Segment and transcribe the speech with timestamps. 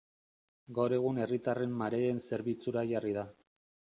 [0.77, 3.27] Gaur egun Herritarren Mareen zerbitzura jarri da.